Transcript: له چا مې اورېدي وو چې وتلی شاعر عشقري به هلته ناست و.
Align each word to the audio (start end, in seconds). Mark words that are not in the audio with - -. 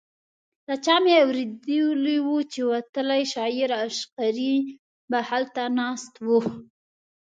له 0.67 0.75
چا 0.85 0.95
مې 1.03 1.13
اورېدي 1.23 2.15
وو 2.25 2.37
چې 2.51 2.59
وتلی 2.71 3.23
شاعر 3.33 3.69
عشقري 3.85 4.55
به 5.09 5.19
هلته 5.29 5.63
ناست 5.79 6.13
و. 6.25 6.27